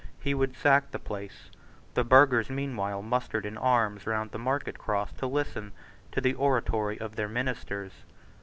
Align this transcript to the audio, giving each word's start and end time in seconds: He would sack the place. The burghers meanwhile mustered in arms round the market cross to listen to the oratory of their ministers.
He 0.19 0.33
would 0.33 0.55
sack 0.55 0.89
the 0.89 0.97
place. 0.97 1.51
The 1.93 2.03
burghers 2.03 2.49
meanwhile 2.49 3.03
mustered 3.03 3.45
in 3.45 3.55
arms 3.55 4.07
round 4.07 4.31
the 4.31 4.39
market 4.39 4.79
cross 4.79 5.11
to 5.17 5.27
listen 5.27 5.73
to 6.11 6.19
the 6.19 6.33
oratory 6.33 6.99
of 6.99 7.15
their 7.17 7.29
ministers. 7.29 7.91